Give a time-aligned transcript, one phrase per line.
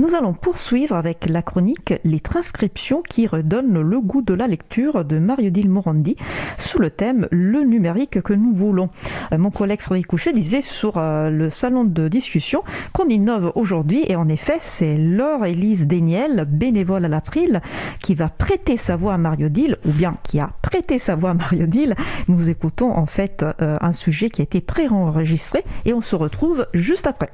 [0.00, 5.04] Nous allons poursuivre avec la chronique Les transcriptions qui redonnent le goût de la lecture
[5.04, 6.16] de Mario Dil Morandi
[6.56, 8.88] sous le thème Le numérique que nous voulons.
[9.30, 12.62] Euh, mon collègue Frédéric Couchet disait sur euh, le salon de discussion
[12.94, 17.60] qu'on innove aujourd'hui et en effet c'est Laure Élise Déniel, bénévole à l'April,
[18.00, 21.32] qui va prêter sa voix à Mario Dil ou bien qui a prêté sa voix
[21.32, 21.94] à Mario Dil.
[22.26, 26.66] Nous écoutons en fait euh, un sujet qui a été pré-enregistré et on se retrouve
[26.72, 27.32] juste après.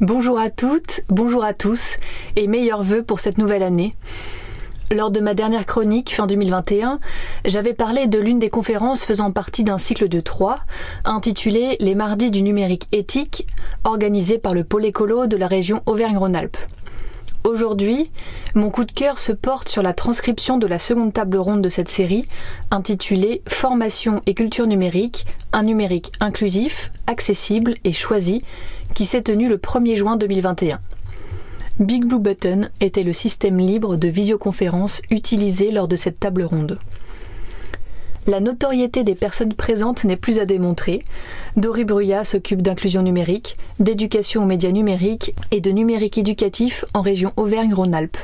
[0.00, 1.98] Bonjour à toutes, bonjour à tous
[2.34, 3.94] et meilleurs voeux pour cette nouvelle année.
[4.92, 6.98] Lors de ma dernière chronique fin 2021,
[7.44, 10.56] j'avais parlé de l'une des conférences faisant partie d'un cycle de trois,
[11.04, 13.46] intitulé Les mardis du numérique éthique,
[13.84, 16.58] organisé par le pôle écolo de la région Auvergne-Rhône-Alpes.
[17.44, 18.10] Aujourd'hui,
[18.54, 21.68] mon coup de cœur se porte sur la transcription de la seconde table ronde de
[21.68, 22.26] cette série,
[22.72, 28.42] intitulée Formation et culture numérique, un numérique inclusif, accessible et choisi,
[28.94, 30.80] qui s'est tenue le 1er juin 2021.
[31.80, 36.78] Big Blue Button était le système libre de visioconférence utilisé lors de cette table ronde.
[38.26, 41.00] La notoriété des personnes présentes n'est plus à démontrer.
[41.56, 47.32] Dory Bruyat s'occupe d'inclusion numérique, d'éducation aux médias numériques et de numérique éducatif en région
[47.36, 48.16] Auvergne-Rhône-Alpes.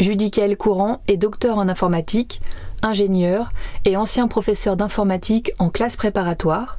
[0.00, 2.40] Judicaël Courant est docteur en informatique,
[2.80, 3.50] ingénieur
[3.84, 6.78] et ancien professeur d'informatique en classe préparatoire.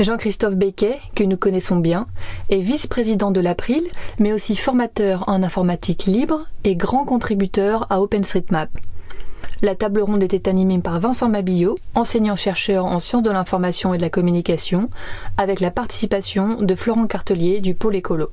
[0.00, 2.06] Jean-Christophe Becquet, que nous connaissons bien,
[2.48, 3.82] est vice-président de l'April,
[4.18, 8.70] mais aussi formateur en informatique libre et grand contributeur à OpenStreetMap.
[9.60, 14.02] La table ronde était animée par Vincent Mabillot, enseignant-chercheur en sciences de l'information et de
[14.02, 14.88] la communication,
[15.36, 18.30] avec la participation de Florent Cartelier du Pôle écolo.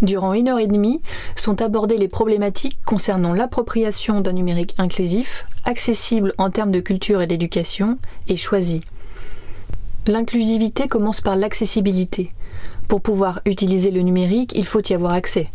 [0.00, 1.00] Durant une heure et demie
[1.34, 7.26] sont abordées les problématiques concernant l'appropriation d'un numérique inclusif, accessible en termes de culture et
[7.26, 8.82] d'éducation, et choisi.
[10.06, 12.30] L'inclusivité commence par l'accessibilité.
[12.88, 15.48] Pour pouvoir utiliser le numérique, il faut y avoir accès.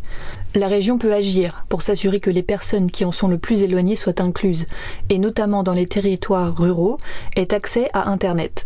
[0.56, 3.96] La région peut agir pour s'assurer que les personnes qui en sont le plus éloignées
[3.96, 4.66] soient incluses,
[5.10, 6.98] et notamment dans les territoires ruraux,
[7.36, 8.66] aient accès à Internet.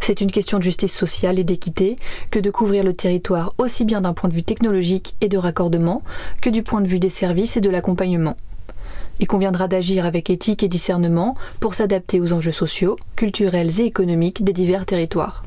[0.00, 1.96] C'est une question de justice sociale et d'équité
[2.30, 6.02] que de couvrir le territoire aussi bien d'un point de vue technologique et de raccordement
[6.42, 8.36] que du point de vue des services et de l'accompagnement.
[9.20, 14.44] Il conviendra d'agir avec éthique et discernement pour s'adapter aux enjeux sociaux, culturels et économiques
[14.44, 15.44] des divers territoires.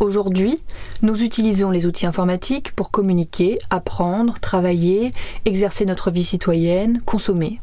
[0.00, 0.58] Aujourd'hui,
[1.02, 5.12] nous utilisons les outils informatiques pour communiquer, apprendre, travailler,
[5.44, 7.60] exercer notre vie citoyenne, consommer.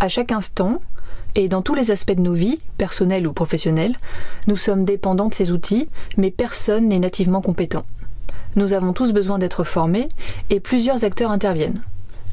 [0.00, 0.80] À chaque instant,
[1.34, 3.96] et dans tous les aspects de nos vies, personnelles ou professionnelles,
[4.46, 7.84] nous sommes dépendants de ces outils, mais personne n'est nativement compétent.
[8.56, 10.08] Nous avons tous besoin d'être formés
[10.48, 11.82] et plusieurs acteurs interviennent.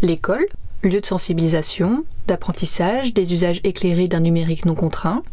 [0.02, 0.46] L'école,
[0.84, 5.24] lieu de sensibilisation, d'apprentissage, des usages éclairés d'un numérique non contraint,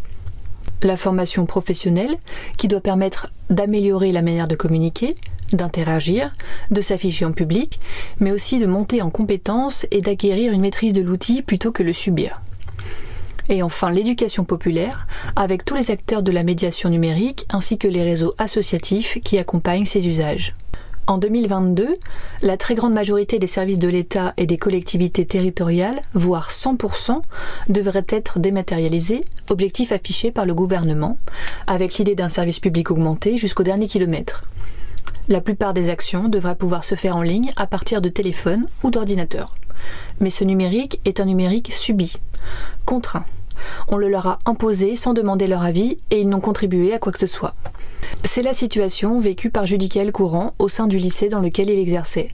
[0.83, 2.17] la formation professionnelle
[2.57, 5.15] qui doit permettre d'améliorer la manière de communiquer,
[5.53, 6.33] d'interagir,
[6.71, 7.81] de s'afficher en public,
[8.21, 11.93] mais aussi de monter en compétences et d'acquérir une maîtrise de l'outil plutôt que le
[11.93, 12.43] subir.
[13.49, 18.03] Et enfin l'éducation populaire, avec tous les acteurs de la médiation numérique ainsi que les
[18.03, 20.55] réseaux associatifs qui accompagnent ces usages.
[21.09, 21.97] En 2022,
[22.43, 27.23] la très grande majorité des services de l'État et des collectivités territoriales, voire 100%,
[27.71, 31.17] devraient être dématérialisés, objectif affiché par le gouvernement,
[31.67, 34.45] avec l'idée d'un service public augmenté jusqu'au dernier kilomètre.
[35.29, 38.91] La plupart des actions devraient pouvoir se faire en ligne à partir de téléphone ou
[38.91, 39.55] d'ordinateur.
[40.21, 42.19] Mais ce numérique est un numérique subi,
[42.85, 43.25] contraint.
[43.89, 47.13] On le leur a imposé sans demander leur avis et ils n'ont contribué à quoi
[47.13, 47.55] que ce soit.
[48.25, 52.31] C'est la situation vécue par Judicael Courant au sein du lycée dans lequel il exerçait.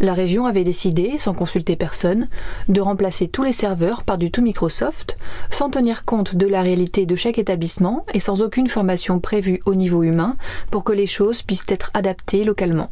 [0.00, 2.28] La région avait décidé, sans consulter personne,
[2.70, 5.16] de remplacer tous les serveurs par du tout Microsoft,
[5.50, 9.74] sans tenir compte de la réalité de chaque établissement et sans aucune formation prévue au
[9.74, 10.36] niveau humain
[10.70, 12.90] pour que les choses puissent être adaptées localement.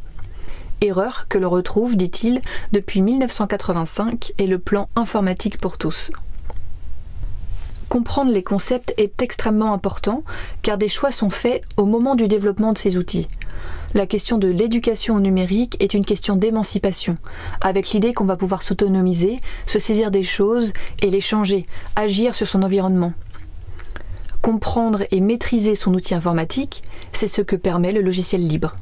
[0.82, 2.42] Erreur que l'on retrouve, dit-il,
[2.72, 6.10] depuis 1985 et le plan informatique pour tous.
[7.88, 10.22] Comprendre les concepts est extrêmement important
[10.62, 13.28] car des choix sont faits au moment du développement de ces outils.
[13.94, 17.14] La question de l'éducation au numérique est une question d'émancipation,
[17.62, 21.64] avec l'idée qu'on va pouvoir s'autonomiser, se saisir des choses et les changer,
[21.96, 23.14] agir sur son environnement.
[24.43, 26.82] Comprendre et maîtriser son outil informatique,
[27.12, 28.76] c'est ce que permet le logiciel libre.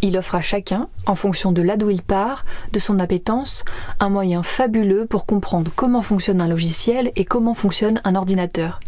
[0.00, 3.64] Il offre à chacun, en fonction de là d'où il part, de son appétence,
[3.98, 8.80] un moyen fabuleux pour comprendre comment fonctionne un logiciel et comment fonctionne un ordinateur.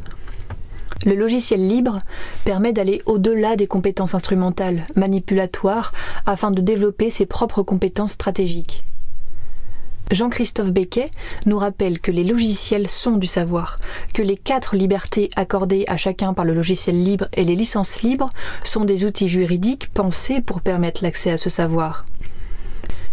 [1.06, 1.98] Le logiciel libre
[2.44, 5.92] permet d'aller au-delà des compétences instrumentales, manipulatoires,
[6.26, 8.84] afin de développer ses propres compétences stratégiques.
[10.10, 11.08] Jean-Christophe Becquet
[11.46, 13.78] nous rappelle que les logiciels sont du savoir,
[14.12, 18.28] que les quatre libertés accordées à chacun par le logiciel libre et les licences libres
[18.64, 22.04] sont des outils juridiques pensés pour permettre l'accès à ce savoir.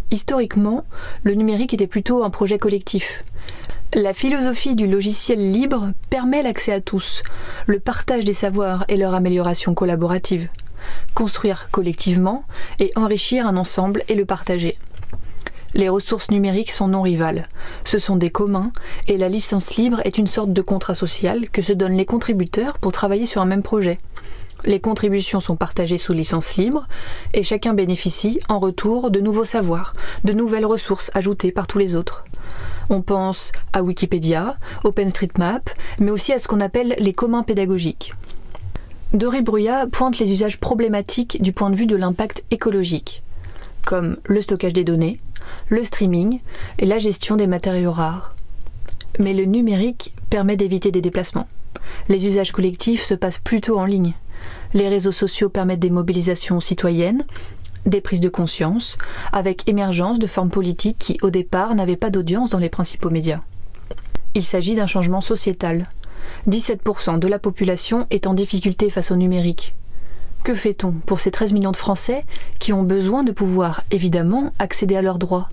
[0.10, 0.86] Historiquement,
[1.24, 3.24] le numérique était plutôt un projet collectif.
[3.94, 7.22] La philosophie du logiciel libre permet l'accès à tous,
[7.68, 10.50] le partage des savoirs et leur amélioration collaborative.
[11.14, 12.44] Construire collectivement
[12.80, 14.78] et enrichir un ensemble et le partager.
[15.78, 17.48] Les ressources numériques sont non rivales.
[17.84, 18.72] Ce sont des communs
[19.08, 22.80] et la licence libre est une sorte de contrat social que se donnent les contributeurs
[22.80, 24.00] pour travailler sur un même projet.
[24.66, 26.88] Les contributions sont partagées sous licence libre
[27.36, 29.94] et chacun bénéficie en retour de nouveaux savoirs,
[30.24, 32.26] de nouvelles ressources ajoutées par tous les autres.
[32.90, 35.70] On pense à Wikipédia, OpenStreetMap,
[36.00, 38.16] mais aussi à ce qu'on appelle les communs pédagogiques.
[39.14, 43.22] Doré Bruyat pointe les usages problématiques du point de vue de l'impact écologique,
[43.88, 45.16] comme le stockage des données,
[45.70, 46.42] le streaming
[46.78, 48.36] et la gestion des matériaux rares.
[49.18, 51.48] Mais le numérique permet d'éviter des déplacements.
[52.10, 54.14] Les usages collectifs se passent plutôt en ligne.
[54.74, 57.24] Les réseaux sociaux permettent des mobilisations citoyennes,
[57.86, 58.98] des prises de conscience,
[59.32, 63.40] avec émergence de formes politiques qui, au départ, n'avaient pas d'audience dans les principaux médias.
[64.36, 65.88] Il s'agit d'un changement sociétal.
[66.50, 69.76] 17% de la population est en difficulté face au numérique.
[70.48, 72.22] Que fait-on pour ces 13 millions de Français
[72.58, 75.50] qui ont besoin de pouvoir, évidemment, accéder à leurs droits?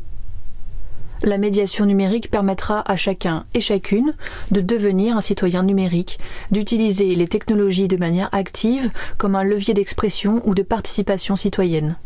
[1.24, 4.14] La médiation numérique permettra à chacun et chacune
[4.52, 6.20] de devenir un citoyen numérique,
[6.52, 8.88] d'utiliser les technologies de manière active
[9.18, 11.96] comme un levier d'expression ou de participation citoyenne.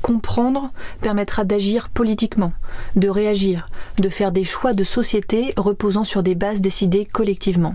[0.00, 2.52] Comprendre permettra d'agir politiquement,
[2.94, 3.68] de réagir,
[3.98, 7.74] de faire des choix de société reposant sur des bases décidées collectivement.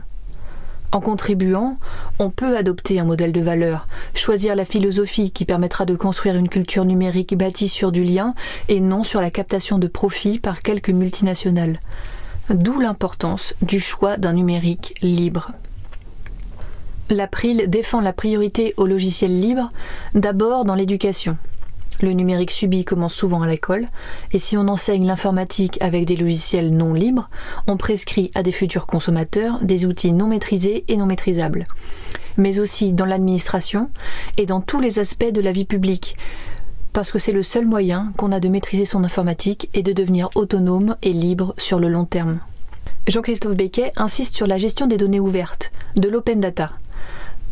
[0.92, 1.78] En contribuant,
[2.18, 6.48] on peut adopter un modèle de valeur, choisir la philosophie qui permettra de construire une
[6.48, 8.34] culture numérique bâtie sur du lien
[8.69, 11.80] et non sur la captation de profits par quelques multinationales.
[12.50, 15.51] D'où l'importance du choix d'un numérique libre.
[17.10, 19.69] L'April défend la priorité au logiciel libre,
[20.13, 21.38] d'abord dans l'éducation.
[22.01, 23.88] Le numérique subi commence souvent à l'école,
[24.31, 27.29] et si on enseigne l'informatique avec des logiciels non libres,
[27.67, 31.65] on prescrit à des futurs consommateurs des outils non maîtrisés et non maîtrisables.
[32.38, 33.89] Mais aussi dans l'administration
[34.38, 36.15] et dans tous les aspects de la vie publique,
[36.94, 40.29] parce que c'est le seul moyen qu'on a de maîtriser son informatique et de devenir
[40.35, 42.39] autonome et libre sur le long terme.
[43.07, 46.71] Jean-Christophe Becquet insiste sur la gestion des données ouvertes, de l'open data.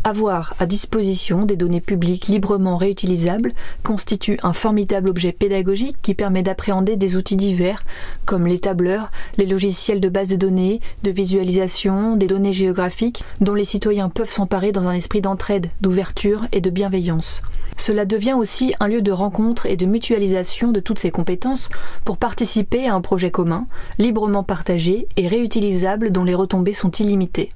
[0.07, 6.43] Avoir à disposition des données publiques librement réutilisables constitue un formidable objet pédagogique qui permet
[6.43, 7.83] d'appréhender des outils divers
[8.27, 13.55] comme les tableurs, les logiciels de base de données, de visualisation, des données géographiques dont
[13.55, 17.41] les citoyens peuvent s'emparer dans un esprit d'entraide, d'ouverture et de bienveillance.
[17.75, 21.69] Cela devient aussi un lieu de rencontre et de mutualisation de toutes ces compétences
[22.03, 23.65] pour participer à un projet commun,
[23.97, 27.51] librement partagé et réutilisable dont les retombées sont illimitées.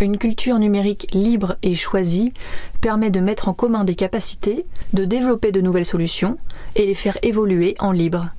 [0.00, 2.32] Une culture numérique libre et choisie
[2.80, 4.64] permet de mettre en commun des capacités,
[4.94, 6.38] de développer de nouvelles solutions
[6.74, 8.30] et les faire évoluer en libre.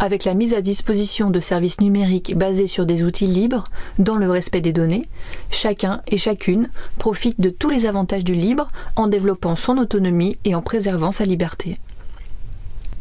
[0.00, 3.62] Avec la mise à disposition de services numériques basés sur des outils libres,
[4.00, 5.06] dans le respect des données,
[5.52, 6.68] chacun et chacune
[6.98, 11.24] profite de tous les avantages du libre en développant son autonomie et en préservant sa
[11.24, 11.78] liberté.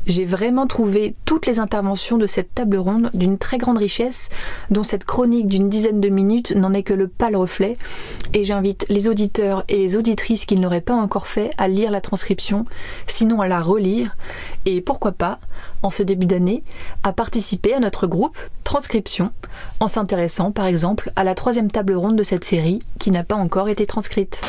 [0.07, 4.30] J'ai vraiment trouvé toutes les interventions de cette table ronde d'une très grande richesse,
[4.69, 7.74] dont cette chronique d'une dizaine de minutes n'en est que le pâle reflet,
[8.33, 12.01] et j'invite les auditeurs et les auditrices qui ne pas encore fait à lire la
[12.01, 12.65] transcription,
[13.07, 14.15] sinon à la relire,
[14.65, 15.40] et pourquoi pas,
[15.83, 16.64] en ce début d'année,
[17.04, 19.31] à participer à notre groupe Transcription,
[19.80, 23.35] en s'intéressant par exemple à la troisième table ronde de cette série qui n'a pas
[23.35, 24.40] encore été transcrite.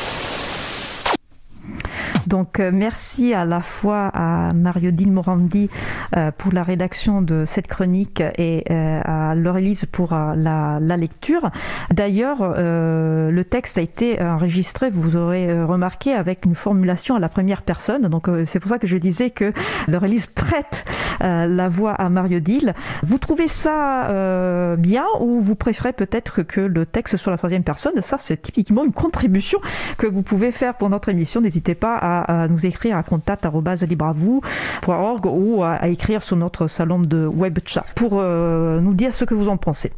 [2.27, 5.69] Donc euh, merci à la fois à Mario Dil Morandi
[6.15, 11.49] euh, pour la rédaction de cette chronique et euh, à Laurelise pour la, lecture.
[11.91, 17.63] D'ailleurs, le texte a été enregistré, vous aurez remarqué, avec une formulation à la première
[17.63, 18.07] personne.
[18.07, 19.53] Donc c'est pour ça que je disais que
[19.87, 20.85] Laurelise prête
[21.19, 22.75] la voix à Mario Dil.
[23.01, 27.93] Vous trouvez ça bien ou vous préférez peut-être que le texte soit la troisième personne?
[28.01, 29.59] Ça, c'est typiquement une contribution
[29.97, 31.41] que vous pouvez faire pour notre émission.
[31.41, 37.25] N'hésitez pas à à, nous écrire à contact.libravou.org ou à, écrire sur notre salon de
[37.25, 39.91] web chat pour euh, nous dire ce que vous en pensez.